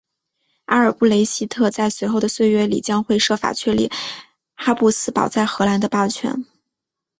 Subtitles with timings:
[0.65, 3.91] 阿尔布雷希特在随后的岁月里将会设法确立
[4.55, 6.43] 哈布斯堡在荷兰的霸权。